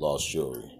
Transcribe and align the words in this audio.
Lost 0.00 0.30
Jewelry. 0.30 0.78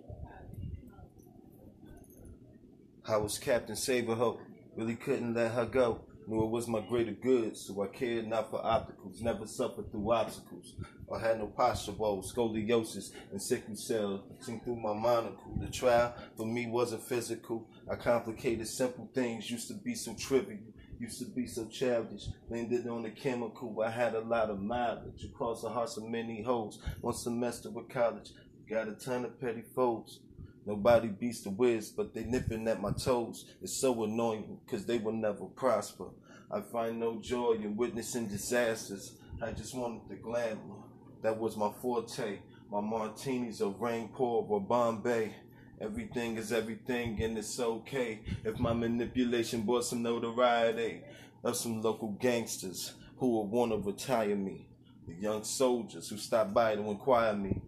I 3.05 3.17
was 3.17 3.37
Captain 3.37 3.75
Saberhope, 3.75 4.39
really 4.77 4.95
couldn't 4.95 5.35
let 5.35 5.51
her 5.51 5.67
go. 5.67 6.03
Knew 6.29 6.45
it 6.45 6.51
was 6.51 6.69
my 6.69 6.81
greater 6.89 7.11
good, 7.11 7.57
so 7.57 7.83
I 7.83 7.89
cared 7.89 8.29
not 8.29 8.49
for 8.49 8.63
opticals. 8.63 9.21
Never 9.21 9.49
suffered 9.49 9.91
through 9.91 10.13
obstacles. 10.13 10.75
I 11.13 11.19
had 11.19 11.39
no 11.41 11.49
posture 11.49 11.93
woes, 11.93 12.33
scoliosis, 12.33 13.11
and 13.33 13.43
sickle 13.43 13.75
cell. 13.75 14.23
Seen 14.39 14.61
through 14.61 14.77
my 14.77 14.95
monocle. 14.95 15.59
The 15.59 15.67
trial 15.67 16.15
for 16.37 16.47
me 16.47 16.69
wasn't 16.69 17.03
physical. 17.03 17.67
I 17.91 17.97
complicated 17.97 18.69
simple 18.69 19.11
things. 19.13 19.51
Used 19.51 19.67
to 19.67 19.75
be 19.75 19.97
so 19.97 20.15
trivial. 20.15 20.61
Used 21.01 21.19
to 21.21 21.25
be 21.25 21.47
so 21.47 21.65
childish. 21.67 22.27
Landed 22.51 22.87
on 22.87 23.03
the 23.03 23.11
chemical. 23.11 23.81
I 23.81 23.91
had 23.91 24.15
a 24.15 24.21
lot 24.21 24.51
of 24.51 24.61
mileage 24.61 25.25
across 25.25 25.63
the 25.63 25.71
hearts 25.71 25.97
of 25.97 26.05
many 26.05 26.43
hoes. 26.43 26.79
One 27.01 27.15
semester 27.15 27.71
with 27.71 27.89
college. 27.89 28.31
Got 28.69 28.89
a 28.89 28.93
ton 28.93 29.25
of 29.25 29.41
petty 29.41 29.63
foes. 29.75 30.21
Nobody 30.67 31.09
beats 31.09 31.41
the 31.41 31.49
whiz, 31.49 31.91
but 31.91 32.13
they 32.13 32.25
nipping 32.25 32.69
at 32.69 32.83
my 32.83 32.93
toes. 32.93 33.47
It's 33.63 33.81
so 33.81 34.05
annoying, 34.05 34.61
cause 34.71 34.85
they 34.85 34.99
will 34.99 35.13
never 35.13 35.47
prosper. 35.47 36.09
I 36.51 36.61
find 36.61 37.01
no 37.01 37.19
joy 37.19 37.53
in 37.53 37.79
witnessing 37.79 38.29
disasters. 38.29 39.17
I 39.41 39.53
just 39.53 39.75
wanted 39.75 40.03
the 40.11 40.17
glamour. 40.17 40.83
That 41.23 41.39
was 41.39 41.57
my 41.57 41.71
forte. 41.81 42.41
My 42.71 42.83
martinis 42.83 43.63
are 43.63 43.71
rain 43.71 44.11
pour 44.13 44.47
or 44.47 44.61
Bombay. 44.61 45.35
Everything 45.81 46.37
is 46.37 46.53
everything 46.53 47.23
and 47.23 47.39
it's 47.39 47.59
okay. 47.59 48.21
If 48.45 48.59
my 48.59 48.75
manipulation 48.75 49.63
brought 49.63 49.87
some 49.87 50.03
notoriety 50.03 51.05
of 51.43 51.57
some 51.57 51.81
local 51.81 52.11
gangsters 52.21 52.93
who 53.17 53.39
would 53.39 53.51
want 53.51 53.73
to 53.73 53.79
retire 53.79 54.37
me. 54.37 54.69
The 55.07 55.15
young 55.15 55.43
soldiers 55.43 56.11
who 56.11 56.19
stop 56.19 56.53
by 56.53 56.75
to 56.75 56.83
inquire 56.83 57.33
me 57.33 57.63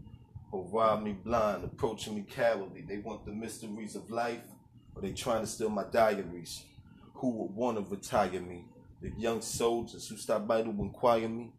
or 0.52 0.66
rob 0.70 1.02
me 1.02 1.12
blind, 1.12 1.64
approaching 1.64 2.14
me 2.14 2.24
cowardly. 2.28 2.82
They 2.82 2.98
want 2.98 3.24
the 3.24 3.32
mysteries 3.32 3.96
of 3.96 4.10
life, 4.10 4.42
or 4.94 5.02
they 5.02 5.12
trying 5.12 5.42
to 5.42 5.46
steal 5.46 5.70
my 5.70 5.84
diaries. 5.84 6.64
Who 7.14 7.30
would 7.30 7.54
want 7.54 7.78
to 7.78 7.84
retire 7.94 8.40
me? 8.40 8.64
The 9.00 9.12
young 9.16 9.40
soldiers 9.40 10.08
who 10.08 10.16
stop 10.16 10.46
by 10.46 10.62
to 10.62 10.68
inquire 10.68 11.28
me, 11.28 11.52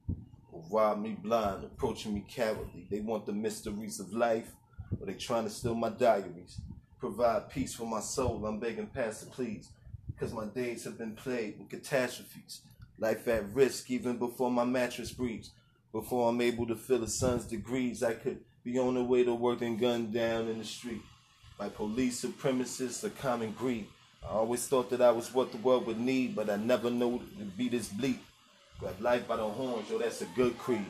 or 0.51 0.63
rob 0.69 1.01
me 1.01 1.17
blind, 1.21 1.63
approaching 1.63 2.13
me 2.13 2.25
cowardly. 2.27 2.87
They 2.89 2.99
want 2.99 3.25
the 3.25 3.33
mysteries 3.33 3.99
of 3.99 4.13
life, 4.13 4.51
or 4.99 5.05
they 5.05 5.13
trying 5.13 5.45
to 5.45 5.49
steal 5.49 5.75
my 5.75 5.89
diaries. 5.89 6.59
Provide 6.99 7.49
peace 7.49 7.73
for 7.73 7.85
my 7.85 8.01
soul. 8.01 8.45
I'm 8.45 8.59
begging 8.59 8.87
Pastor, 8.87 9.27
please, 9.27 9.69
because 10.07 10.33
my 10.33 10.45
days 10.45 10.83
have 10.83 10.97
been 10.97 11.15
plagued 11.15 11.59
with 11.59 11.69
catastrophes. 11.69 12.61
Life 12.99 13.27
at 13.27 13.51
risk 13.53 13.89
even 13.89 14.17
before 14.17 14.51
my 14.51 14.65
mattress 14.65 15.11
breathes. 15.11 15.51
Before 15.91 16.29
I'm 16.29 16.41
able 16.41 16.67
to 16.67 16.75
feel 16.75 16.99
the 16.99 17.07
sun's 17.07 17.45
degrees, 17.45 18.03
I 18.03 18.13
could 18.13 18.39
be 18.63 18.77
on 18.77 18.93
the 18.93 19.03
way 19.03 19.23
to 19.23 19.33
work 19.33 19.61
and 19.61 19.79
gunned 19.79 20.13
down 20.13 20.47
in 20.47 20.59
the 20.59 20.65
street 20.65 21.01
by 21.57 21.69
police 21.69 22.23
supremacists 22.23 23.03
or 23.03 23.09
common 23.09 23.51
greed. 23.51 23.87
I 24.23 24.33
always 24.33 24.67
thought 24.67 24.89
that 24.91 25.01
I 25.01 25.11
was 25.11 25.33
what 25.33 25.51
the 25.51 25.57
world 25.57 25.87
would 25.87 25.99
need, 25.99 26.35
but 26.35 26.49
I 26.49 26.57
never 26.57 26.91
knew 26.91 27.07
would 27.07 27.57
be 27.57 27.69
this 27.69 27.89
bleak. 27.89 28.19
Grab 28.79 28.99
life 29.01 29.27
by 29.27 29.37
the 29.37 29.47
horns, 29.47 29.89
yo, 29.89 29.97
that's 29.97 30.21
a 30.21 30.25
good 30.35 30.57
creed. 30.57 30.85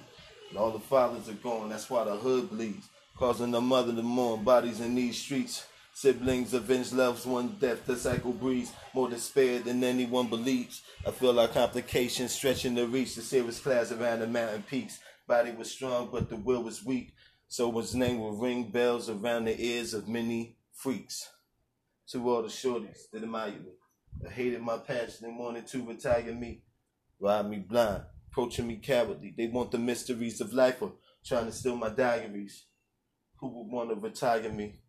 And 0.50 0.58
all 0.58 0.72
the 0.72 0.80
fathers 0.80 1.30
are 1.30 1.34
gone, 1.34 1.70
that's 1.70 1.90
why 1.90 2.04
the 2.04 2.16
hood 2.16 2.50
bleeds. 2.50 2.90
Causing 3.18 3.52
the 3.52 3.62
mother 3.62 3.94
to 3.94 4.02
mourn, 4.02 4.44
bodies 4.44 4.82
in 4.82 4.96
these 4.96 5.18
streets. 5.18 5.66
Siblings 5.94 6.54
avenge 6.54 6.94
loves 6.94 7.26
one 7.26 7.58
death, 7.60 7.86
the 7.86 7.96
cycle 7.96 8.32
breeds 8.32 8.72
more 8.94 9.10
despair 9.10 9.60
than 9.60 9.84
anyone 9.84 10.28
believes. 10.28 10.82
I 11.06 11.12
feel 11.12 11.34
like 11.34 11.54
complications 11.54 12.32
stretching 12.32 12.76
to 12.76 12.86
reach 12.86 13.16
the 13.16 13.22
serious 13.22 13.60
clouds 13.60 13.92
around 13.92 14.20
the 14.20 14.28
mountain 14.28 14.64
peaks. 14.64 15.00
Body 15.28 15.52
was 15.52 15.70
strong, 15.70 16.10
but 16.12 16.30
the 16.30 16.38
will 16.38 16.64
was 16.64 16.84
weak. 16.84 17.14
So 17.52 17.70
his 17.74 17.94
name 17.94 18.22
will 18.22 18.38
ring 18.38 18.72
bells 18.72 19.10
around 19.10 19.44
the 19.44 19.62
ears 19.62 19.94
of 19.94 20.08
many 20.08 20.56
freaks. 20.72 21.30
To 22.12 22.30
all 22.30 22.44
the 22.44 22.48
shorties 22.48 23.10
that 23.12 23.24
admire 23.24 23.52
me, 23.52 23.74
that 24.22 24.32
hated 24.32 24.62
my 24.62 24.78
passion 24.78 25.26
and 25.26 25.38
wanted 25.38 25.68
to 25.68 25.86
retire 25.86 26.34
me, 26.34 26.62
ride 27.20 27.50
me 27.50 27.58
blind, 27.58 28.04
approaching 28.32 28.68
me 28.68 28.78
cowardly. 28.78 29.34
They 29.36 29.48
want 29.48 29.72
the 29.72 29.80
mysteries 29.80 30.40
of 30.40 30.54
life 30.54 30.82
or 30.82 30.94
trying 31.26 31.48
to 31.48 31.52
steal 31.52 31.76
my 31.76 31.90
diaries. 31.90 32.68
Who 33.42 33.50
would 33.50 33.70
want 33.70 33.90
to 33.90 33.96
retire 33.96 34.50
me? 34.50 34.80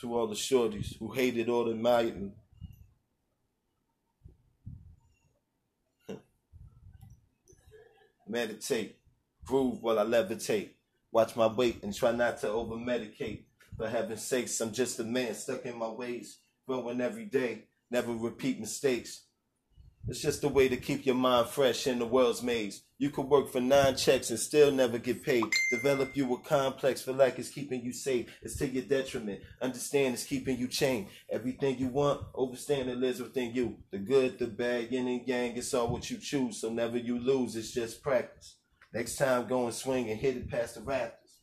To 0.00 0.14
all 0.14 0.28
the 0.28 0.36
shorties 0.36 0.96
who 0.96 1.10
hated 1.12 1.48
or 1.48 1.70
admired 1.70 2.22
me, 2.22 2.30
meditate, 8.28 8.98
groove 9.44 9.82
while 9.82 9.98
I 9.98 10.04
levitate. 10.04 10.70
Watch 11.12 11.36
my 11.36 11.46
weight 11.46 11.82
and 11.82 11.94
try 11.94 12.12
not 12.12 12.40
to 12.40 12.48
over 12.48 12.74
medicate. 12.74 13.44
For 13.76 13.88
heaven's 13.88 14.22
sakes, 14.22 14.60
I'm 14.60 14.72
just 14.72 15.00
a 15.00 15.04
man 15.04 15.34
stuck 15.34 15.64
in 15.66 15.76
my 15.78 15.88
ways, 15.88 16.38
growing 16.66 17.00
every 17.00 17.24
day, 17.24 17.64
never 17.90 18.12
repeat 18.12 18.60
mistakes. 18.60 19.23
It's 20.06 20.20
just 20.20 20.44
a 20.44 20.48
way 20.48 20.68
to 20.68 20.76
keep 20.76 21.06
your 21.06 21.14
mind 21.14 21.48
fresh 21.48 21.86
in 21.86 21.98
the 21.98 22.04
world's 22.04 22.42
maze. 22.42 22.82
You 22.98 23.08
could 23.08 23.26
work 23.26 23.50
for 23.50 23.60
nine 23.60 23.96
checks 23.96 24.28
and 24.28 24.38
still 24.38 24.70
never 24.70 24.98
get 24.98 25.22
paid. 25.22 25.44
Develop 25.70 26.14
you 26.14 26.34
a 26.34 26.40
complex, 26.40 27.00
feel 27.00 27.14
like 27.14 27.38
it's 27.38 27.48
keeping 27.48 27.82
you 27.82 27.92
safe. 27.92 28.30
It's 28.42 28.58
to 28.58 28.68
your 28.68 28.84
detriment. 28.84 29.40
Understand 29.62 30.12
it's 30.12 30.24
keeping 30.24 30.58
you 30.58 30.68
chained. 30.68 31.08
Everything 31.30 31.78
you 31.78 31.88
want, 31.88 32.20
overstand 32.34 32.88
it 32.88 32.98
lives 32.98 33.20
within 33.20 33.54
you. 33.54 33.78
The 33.90 33.98
good, 33.98 34.38
the 34.38 34.46
bad, 34.46 34.92
yin 34.92 35.08
and 35.08 35.26
yang, 35.26 35.56
it's 35.56 35.72
all 35.72 35.88
what 35.88 36.10
you 36.10 36.18
choose. 36.18 36.60
So 36.60 36.68
never 36.68 36.98
you 36.98 37.18
lose, 37.18 37.56
it's 37.56 37.72
just 37.72 38.02
practice. 38.02 38.56
Next 38.92 39.16
time, 39.16 39.48
go 39.48 39.64
and 39.64 39.74
swing 39.74 40.10
and 40.10 40.20
hit 40.20 40.36
it 40.36 40.50
past 40.50 40.74
the 40.74 40.82
rafters. 40.82 41.40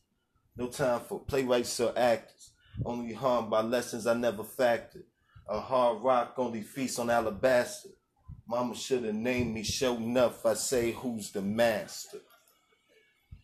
No 0.56 0.68
time 0.68 1.00
for 1.00 1.18
playwrights 1.18 1.80
or 1.80 1.98
actors. 1.98 2.52
Only 2.84 3.12
harmed 3.12 3.50
by 3.50 3.62
lessons 3.62 4.06
I 4.06 4.14
never 4.14 4.44
factored. 4.44 5.04
A 5.48 5.60
hard 5.60 6.00
rock 6.02 6.34
only 6.38 6.62
feasts 6.62 7.00
on 7.00 7.10
alabaster. 7.10 7.90
Mama 8.46 8.74
should 8.74 9.04
have 9.04 9.14
named 9.14 9.54
me 9.54 9.62
show 9.62 9.96
enough. 9.96 10.44
I 10.44 10.54
say 10.54 10.92
who's 10.92 11.30
the 11.30 11.42
master. 11.42 12.18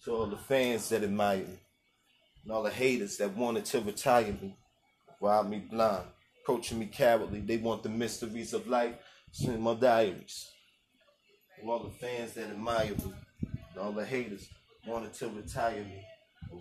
To 0.04 0.12
all 0.12 0.26
the 0.26 0.36
fans 0.36 0.88
that 0.88 1.02
admire 1.02 1.38
me, 1.38 1.58
and 2.42 2.52
all 2.52 2.62
the 2.62 2.70
haters 2.70 3.16
that 3.18 3.36
wanted 3.36 3.64
to 3.66 3.80
retire 3.80 4.36
me, 4.40 4.56
rob 5.20 5.48
me 5.48 5.58
blind, 5.58 6.06
approaching 6.42 6.78
me 6.78 6.86
cowardly. 6.86 7.40
They 7.40 7.56
want 7.58 7.82
the 7.82 7.88
mysteries 7.88 8.54
of 8.54 8.66
life, 8.68 8.94
in 9.42 9.60
my 9.60 9.74
diaries. 9.74 10.48
To 11.60 11.70
all 11.70 11.80
the 11.80 11.90
fans 11.90 12.34
that 12.34 12.50
admire 12.50 12.94
me, 13.04 13.12
and 13.42 13.78
all 13.80 13.92
the 13.92 14.04
haters 14.04 14.48
wanted 14.86 15.12
to 15.14 15.28
retire 15.28 15.84
me, 15.84 16.04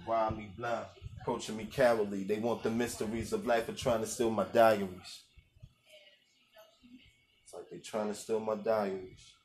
rob 0.08 0.38
me 0.38 0.52
blind, 0.58 0.88
approaching 1.22 1.58
me 1.58 1.66
cowardly. 1.66 2.24
They 2.24 2.40
want 2.40 2.64
the 2.64 2.72
mysteries 2.72 3.34
of 3.34 3.46
life, 3.46 3.70
and 3.70 3.78
trying 3.78 4.02
to 4.02 4.08
steal 4.08 4.32
my 4.32 4.46
diaries. 4.46 5.24
They 7.78 7.82
trying 7.82 8.08
to 8.08 8.16
steal 8.16 8.40
my 8.40 8.56
diaries. 8.56 9.36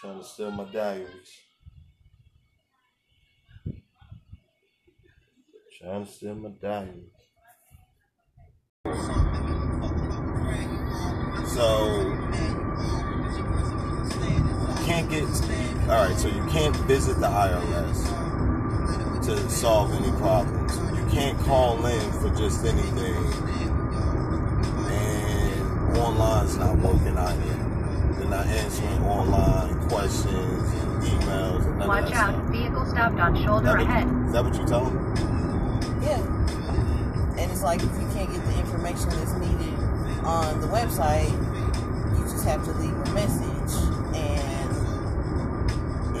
Trying 0.00 0.18
to 0.20 0.24
steal 0.24 0.52
my 0.52 0.64
diaries. 0.72 1.32
Trying 5.76 6.06
to 6.06 6.12
steal 6.12 6.34
my 6.36 6.50
diaries. 6.50 7.10
So 11.48 12.00
you 14.68 14.86
can't 14.86 15.10
get 15.10 15.24
all 15.88 16.06
right. 16.06 16.16
So 16.16 16.28
you 16.28 16.46
can't 16.52 16.76
visit 16.86 17.18
the 17.18 17.26
IRS 17.26 18.30
to 19.26 19.50
solve 19.50 19.92
any 19.94 20.12
problems. 20.18 20.78
You 20.96 21.06
can't 21.10 21.38
call 21.40 21.84
in 21.86 22.12
for 22.12 22.30
just 22.30 22.64
anything, 22.64 23.59
not 26.60 26.76
working 26.78 27.16
either. 27.16 27.56
They're 28.18 28.28
not 28.28 28.46
answering 28.46 29.02
online 29.04 29.88
questions 29.88 30.26
and 30.28 31.02
emails. 31.02 31.66
And 31.66 31.78
none 31.78 31.88
Watch 31.88 32.12
out. 32.12 32.34
stuff. 32.34 32.44
Vehicle 32.52 32.86
stopped 32.86 33.18
on 33.18 33.34
shoulder 33.42 33.66
that, 33.66 33.78
what, 33.78 33.86
ahead. 33.86 34.06
is 34.26 34.32
that 34.32 34.44
what 34.44 34.54
you 34.54 34.66
tell 34.66 34.84
them? 34.84 34.96
Yeah. 36.02 36.20
And 37.40 37.50
it's 37.50 37.62
like 37.62 37.80
if 37.82 37.92
you 37.96 38.08
can't 38.12 38.30
get 38.30 38.44
the 38.44 38.58
information 38.60 39.08
that's 39.10 39.32
needed 39.40 39.74
on 40.24 40.60
the 40.60 40.66
website, 40.68 41.32
you 42.18 42.24
just 42.24 42.44
have 42.44 42.62
to 42.64 42.72
leave 42.72 42.92
a 42.92 43.10
message 43.16 43.72
and 44.14 44.70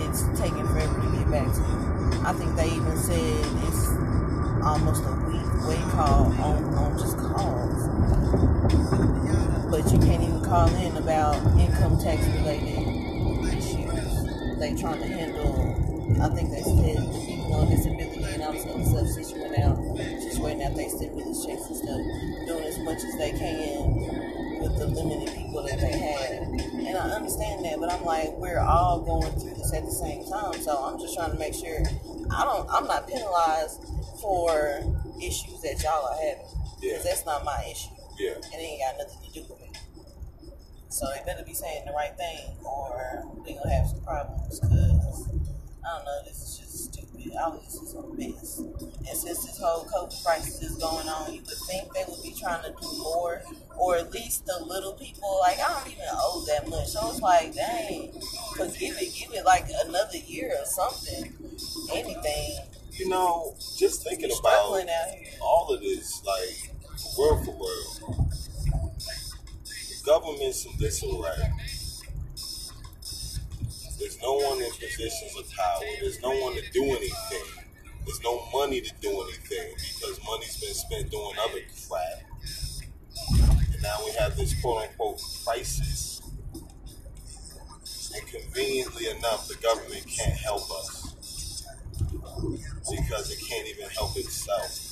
it's 0.00 0.22
taking 0.40 0.66
forever 0.68 1.00
to 1.00 1.16
get 1.18 1.30
back 1.30 1.52
to 1.52 1.60
you. 1.60 2.24
I 2.24 2.32
think 2.32 2.56
they 2.56 2.70
even 2.72 2.96
said 2.96 3.44
it's 3.68 3.88
almost 4.64 5.04
a 5.04 5.12
week 5.28 5.40
wait 5.68 5.84
call 5.92 6.32
on, 6.40 6.74
tax 12.02 12.26
related 12.26 12.78
issues. 13.54 14.58
They 14.58 14.74
trying 14.74 15.00
to 15.00 15.06
handle 15.06 15.90
I 16.18 16.28
think 16.34 16.50
they 16.50 16.60
said 16.60 17.00
the 17.00 17.22
people 17.24 17.54
on 17.54 17.70
disability 17.70 18.24
and 18.34 18.42
all 18.42 18.52
this 18.52 18.66
other 18.66 18.84
stuff 18.84 19.08
just 19.16 19.36
went 19.36 19.56
out, 19.58 19.78
just 20.20 20.38
waiting 20.40 20.62
out 20.64 20.76
their 20.76 20.88
stimulus 20.90 21.46
checks 21.46 21.64
and 21.70 21.76
stuff, 21.76 22.02
doing 22.44 22.64
as 22.64 22.78
much 22.80 23.00
as 23.00 23.16
they 23.16 23.30
can 23.30 24.60
with 24.60 24.76
the 24.76 24.86
limited 24.86 25.32
people 25.34 25.62
that 25.62 25.80
they 25.80 25.96
have. 25.96 26.42
And 26.50 26.96
I 26.96 27.16
understand 27.16 27.64
that, 27.64 27.78
but 27.78 27.90
I'm 27.90 28.04
like, 28.04 28.28
we're 28.36 28.60
all 28.60 29.00
going 29.00 29.32
through 29.40 29.54
this 29.54 29.72
at 29.72 29.84
the 29.84 29.92
same 29.92 30.28
time. 30.28 30.60
So 30.60 30.76
I'm 30.76 30.98
just 30.98 31.14
trying 31.14 31.32
to 31.32 31.38
make 31.38 31.54
sure 31.54 31.80
I 32.36 32.44
don't. 32.44 32.68
I'm 32.68 32.86
not 32.86 33.08
penalized 33.08 33.80
for 34.20 34.82
issues 35.22 35.62
that 35.62 35.80
y'all 35.82 36.04
are 36.04 36.20
having. 36.20 36.44
Yeah. 36.82 37.00
Because 37.00 37.04
that's 37.04 37.24
not 37.24 37.44
my 37.44 37.64
issue. 37.70 37.96
Yeah. 38.18 38.36
It 38.36 38.60
ain't 38.60 38.82
got 38.84 38.98
nothing 38.98 39.24
to 39.24 39.32
do 39.32 39.46
with 39.48 39.60
me. 39.60 39.72
So 40.90 41.06
they 41.14 41.24
better 41.24 41.44
be 41.44 41.54
saying 41.54 41.84
the 41.86 41.92
right 41.92 42.16
thing, 42.16 42.56
or 42.64 43.24
they 43.46 43.54
gonna 43.54 43.70
have 43.72 43.86
some 43.88 44.02
problems. 44.02 44.58
Cause 44.58 45.28
I 45.86 45.96
don't 45.96 46.04
know. 46.04 46.20
This 46.26 46.42
is 46.42 46.58
just 46.58 46.92
stupid. 46.92 47.32
All 47.40 47.52
this 47.52 47.74
is 47.74 47.94
a 47.94 48.02
mess. 48.14 48.58
And 48.58 49.16
since 49.16 49.46
this 49.46 49.58
whole 49.58 49.84
COVID 49.84 50.24
crisis 50.24 50.62
is 50.62 50.76
going 50.76 51.08
on, 51.08 51.32
you 51.32 51.40
would 51.42 51.58
think 51.68 51.92
they 51.94 52.04
would 52.08 52.22
be 52.22 52.34
trying 52.38 52.62
to 52.64 52.70
do 52.70 52.98
more, 52.98 53.40
or 53.78 53.96
at 53.96 54.10
least 54.12 54.46
the 54.46 54.58
little 54.64 54.94
people. 54.94 55.38
Like 55.40 55.58
I 55.60 55.68
don't 55.78 55.92
even 55.92 56.04
owe 56.10 56.44
that 56.48 56.68
much. 56.68 56.88
So 56.88 57.08
it's 57.10 57.20
like, 57.20 57.54
dang, 57.54 58.12
cause 58.56 58.76
give 58.76 58.96
it, 58.98 59.14
give 59.14 59.32
it 59.32 59.44
like 59.44 59.66
another 59.86 60.18
year 60.18 60.52
or 60.58 60.66
something. 60.66 61.32
Anything. 61.92 62.58
You 62.92 63.08
know, 63.08 63.54
just 63.78 64.02
thinking 64.02 64.26
about 64.26 64.36
struggling 64.36 64.88
out 64.90 65.14
here. 65.14 65.32
all 65.40 65.72
of 65.72 65.80
this, 65.80 66.22
like, 66.26 66.74
world 67.16 67.44
for 67.46 67.54
real, 67.54 68.29
government's 70.10 70.66
in 70.66 70.76
disarray. 70.76 71.52
There's 73.96 74.20
no 74.20 74.32
one 74.32 74.58
in 74.60 74.70
positions 74.72 75.36
of 75.38 75.48
power. 75.56 75.82
There's 76.00 76.20
no 76.20 76.30
one 76.30 76.54
to 76.54 76.70
do 76.72 76.82
anything. 76.82 77.64
There's 78.04 78.20
no 78.24 78.44
money 78.52 78.80
to 78.80 78.92
do 79.00 79.08
anything 79.08 79.72
because 79.76 80.18
money's 80.26 80.58
been 80.60 80.74
spent 80.74 81.10
doing 81.12 81.36
other 81.40 81.60
crap. 81.86 82.24
And 83.72 83.82
now 83.84 83.98
we 84.04 84.10
have 84.18 84.36
this 84.36 84.60
quote 84.60 84.88
unquote 84.88 85.20
crisis. 85.46 86.20
And 88.12 88.26
conveniently 88.26 89.10
enough, 89.10 89.46
the 89.46 89.54
government 89.62 90.04
can't 90.08 90.32
help 90.32 90.68
us 90.72 91.64
because 92.90 93.30
it 93.30 93.38
can't 93.48 93.68
even 93.68 93.88
help 93.90 94.16
itself. 94.16 94.90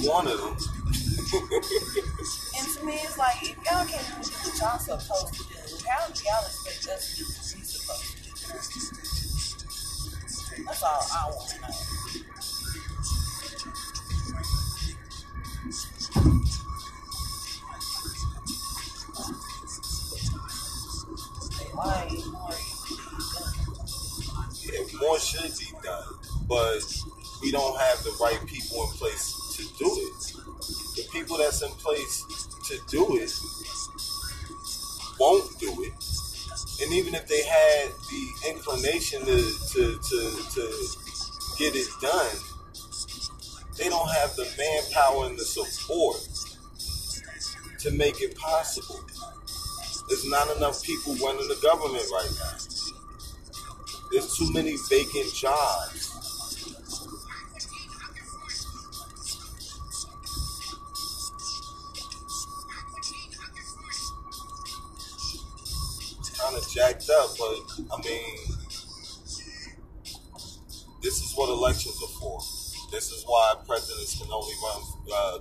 You 0.00 0.08
wanted 0.10 0.38
them. 0.38 0.56
And 2.56 2.66
to 2.74 2.84
me, 2.86 2.94
it's 2.94 3.18
like 3.18 3.42
if 3.42 3.56
y'all 3.56 3.84
can't 3.84 4.24
do 4.24 4.30
what 4.30 4.58
y'all 4.58 4.78
supposed 4.78 5.34
to 5.34 5.42
do, 5.44 5.54
how 5.88 6.06
do 6.08 6.24
y'all 6.24 6.46
expect 6.46 6.88
us 6.88 7.10
to 7.10 7.16
do 7.18 7.24
what 7.26 7.54
we 7.54 7.62
supposed 7.64 8.16
to 8.16 8.22
do? 8.24 8.30
That's 10.64 10.82
all 10.82 11.06
I 11.12 11.30
want 11.30 11.48
to 11.50 11.60
know. 11.60 11.68
Why 21.74 22.08
more 22.32 22.50
Yeah, 24.62 24.80
more 25.00 25.18
should 25.18 25.52
be 25.58 25.66
done, 25.82 26.14
but 26.48 26.80
we 27.42 27.50
don't 27.50 27.78
have 27.78 28.02
the 28.02 28.16
right 28.20 28.38
people 28.46 28.82
in 28.84 28.88
place 28.98 29.49
to 29.60 29.78
do 29.78 29.86
it. 29.86 30.32
The 30.96 31.08
people 31.12 31.36
that's 31.38 31.62
in 31.62 31.70
place 31.72 32.24
to 32.68 32.78
do 32.88 33.16
it 33.16 33.32
won't 35.18 35.58
do 35.58 35.82
it. 35.82 35.92
And 36.82 36.92
even 36.92 37.14
if 37.14 37.26
they 37.26 37.42
had 37.42 37.88
the 38.10 38.50
inclination 38.50 39.20
to, 39.20 39.36
to, 39.72 39.98
to, 39.98 40.18
to 40.54 40.88
get 41.58 41.76
it 41.76 41.88
done, 42.00 42.36
they 43.76 43.88
don't 43.88 44.10
have 44.10 44.34
the 44.36 44.48
manpower 44.58 45.26
and 45.26 45.38
the 45.38 45.44
support 45.44 46.16
to 47.80 47.90
make 47.92 48.20
it 48.20 48.36
possible. 48.36 49.00
There's 50.08 50.26
not 50.28 50.56
enough 50.56 50.82
people 50.82 51.14
running 51.16 51.48
the 51.48 51.58
government 51.62 52.04
right 52.12 52.30
now. 52.38 52.58
There's 54.10 54.36
too 54.36 54.52
many 54.52 54.76
vacant 54.88 55.32
jobs. 55.34 56.19
Jacked 66.74 67.10
up, 67.10 67.30
but 67.36 67.56
I 67.92 68.02
mean, 68.02 68.36
this 71.02 71.20
is 71.20 71.32
what 71.34 71.48
elections 71.50 72.00
are 72.02 72.20
for. 72.20 72.38
This 72.92 73.10
is 73.10 73.24
why 73.26 73.54
presidents 73.66 74.18
can 74.20 74.30
only 74.30 74.54
run, 74.62 74.82
uh, 75.12 75.38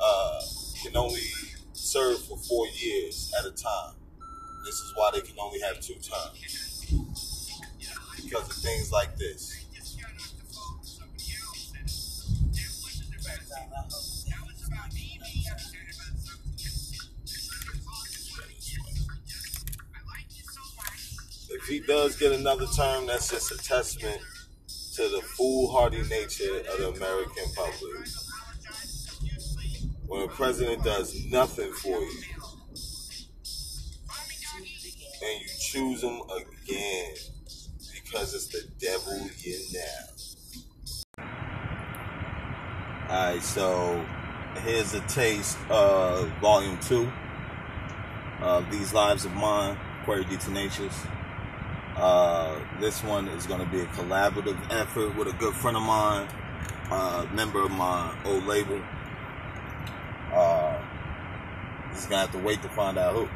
uh, 0.00 0.40
can 0.82 0.96
only 0.96 1.20
serve 1.72 2.18
for 2.24 2.36
four 2.38 2.66
years 2.68 3.32
at 3.38 3.46
a 3.46 3.52
time. 3.52 3.94
This 4.64 4.74
is 4.74 4.92
why 4.96 5.10
they 5.14 5.20
can 5.20 5.36
only 5.38 5.60
have 5.60 5.80
two 5.80 5.94
terms 5.94 6.82
because 8.16 8.48
of 8.48 8.56
things 8.56 8.90
like 8.90 9.16
this. 9.16 9.65
He 21.76 21.82
does 21.82 22.16
get 22.16 22.32
another 22.32 22.64
term, 22.74 23.06
that's 23.06 23.30
just 23.30 23.52
a 23.52 23.58
testament 23.58 24.18
to 24.94 25.02
the 25.02 25.20
foolhardy 25.36 26.02
nature 26.08 26.62
of 26.72 26.78
the 26.78 26.88
American 26.96 27.44
public. 27.54 28.08
When 30.06 30.22
a 30.22 30.28
president 30.28 30.82
does 30.84 31.26
nothing 31.26 31.70
for 31.72 32.00
you 32.00 32.22
and 35.22 35.40
you 35.42 35.48
choose 35.60 36.02
him 36.02 36.18
again 36.34 37.14
because 37.92 38.32
it's 38.32 38.46
the 38.46 38.62
devil 38.80 39.28
in 39.44 39.60
now. 41.18 41.26
Alright, 43.10 43.42
so 43.42 44.02
here's 44.64 44.94
a 44.94 45.00
taste 45.08 45.58
of 45.68 46.30
volume 46.40 46.78
two 46.80 47.12
of 48.40 48.70
These 48.70 48.94
Lives 48.94 49.26
of 49.26 49.34
Mine, 49.34 49.76
Query 50.04 50.24
Tenacious. 50.24 51.06
Uh, 51.96 52.60
this 52.78 53.02
one 53.02 53.26
is 53.28 53.46
going 53.46 53.60
to 53.60 53.66
be 53.66 53.80
a 53.80 53.86
collaborative 53.86 54.58
effort 54.70 55.16
with 55.16 55.28
a 55.28 55.32
good 55.32 55.54
friend 55.54 55.76
of 55.76 55.82
mine, 55.82 56.28
uh, 56.90 57.26
member 57.32 57.62
of 57.64 57.70
my 57.70 58.14
old 58.26 58.44
label. 58.44 58.80
Uh, 60.32 60.78
just 61.92 62.10
gonna 62.10 62.20
have 62.22 62.32
to 62.32 62.38
wait 62.38 62.60
to 62.60 62.68
find 62.68 62.98
out 62.98 63.14
who. 63.14 63.28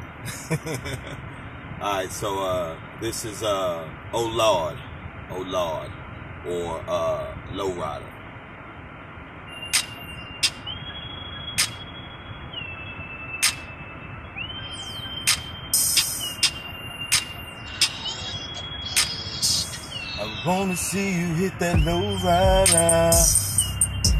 Alright, 1.81 2.11
so 2.11 2.39
uh, 2.39 2.77
this 3.01 3.25
is 3.25 3.41
uh, 3.41 3.89
Oh 4.13 4.27
Lord, 4.27 4.77
Oh 5.31 5.41
Lord, 5.41 5.89
or 6.45 6.83
uh, 6.87 7.33
Lowrider. 7.53 8.20
I 20.21 20.25
wanna 20.45 20.75
see 20.75 21.19
you 21.19 21.33
hit 21.33 21.57
that 21.57 21.79
low 21.81 22.15
rider. 22.21 23.11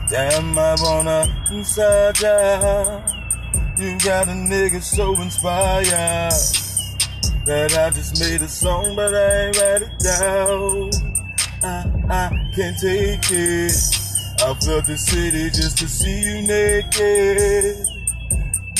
Damn, 0.09 0.57
I 0.57 0.75
wanna 0.81 1.27
inside 1.51 2.19
ya. 2.19 3.01
You 3.77 3.99
got 3.99 4.27
a 4.27 4.31
nigga 4.31 4.81
so 4.81 5.13
inspired 5.21 6.33
that 7.45 7.77
I 7.77 7.91
just 7.91 8.19
made 8.19 8.41
a 8.41 8.47
song, 8.47 8.95
but 8.95 9.13
I 9.13 9.45
ain't 9.45 9.57
write 9.57 9.83
it 9.83 9.99
down. 10.01 10.89
I, 11.61 11.85
I 12.09 12.29
can't 12.55 12.79
take 12.79 13.29
it. 13.29 13.77
I 14.41 14.55
felt 14.55 14.85
the 14.87 14.97
city 14.97 15.51
just 15.51 15.77
to 15.77 15.87
see 15.87 16.19
you 16.19 16.41
naked. 16.47 17.77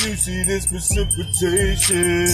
You 0.00 0.16
see 0.16 0.42
this 0.42 0.66
precipitation. 0.66 2.26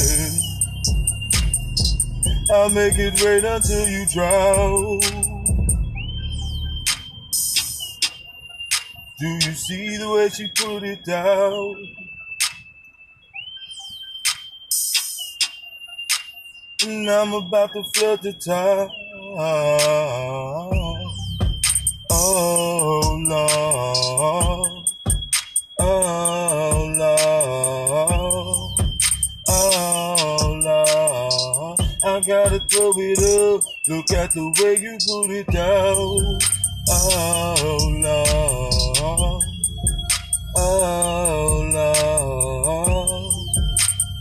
I'll 2.50 2.70
make 2.70 2.94
it 2.96 3.22
rain 3.22 3.44
until 3.44 3.88
you 3.88 4.06
drown. 4.06 5.00
Do 9.20 9.26
you 9.26 9.52
see 9.52 9.96
the 9.98 10.08
way 10.08 10.28
she 10.30 10.48
put 10.56 10.82
it 10.82 11.04
down? 11.04 11.74
And 16.86 17.10
I'm 17.10 17.34
about 17.34 17.72
to 17.74 17.82
flood 17.94 18.22
the 18.22 18.32
town. 18.32 18.88
Oh 22.10 23.22
Lord. 23.28 24.86
Oh 25.80 26.94
Lord. 26.96 28.17
I 32.04 32.20
gotta 32.20 32.60
throw 32.60 32.92
it 32.96 33.18
up. 33.18 33.64
Look 33.88 34.10
at 34.12 34.30
the 34.30 34.46
way 34.62 34.76
you 34.80 34.98
put 35.04 35.30
it 35.34 35.46
down. 35.48 36.38
Oh 36.90 37.90
Lord, 38.00 39.42
oh 40.56 41.70
Lord, 41.74 43.34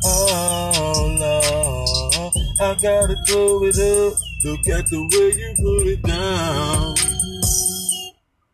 oh 0.06 1.18
Lord. 1.20 2.34
I 2.60 2.76
gotta 2.82 3.16
throw 3.28 3.64
it 3.64 3.78
up. 3.78 4.18
Look 4.44 4.68
at 4.70 4.88
the 4.88 5.00
way 5.14 5.32
you 5.38 5.54
put 5.58 5.88
it 5.88 6.02
down. 6.02 6.96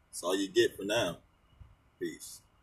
That's 0.09 0.21
all 0.21 0.35
you 0.35 0.49
get 0.49 0.75
for 0.75 0.83
now. 0.83 1.17